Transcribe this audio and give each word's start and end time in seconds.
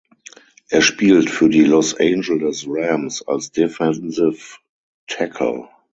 Er 0.69 0.81
spielt 0.81 1.29
für 1.29 1.47
die 1.47 1.63
Los 1.63 1.93
Angeles 1.93 2.65
Rams 2.67 3.21
als 3.27 3.51
Defensive 3.51 4.57
Tackle. 5.05 5.69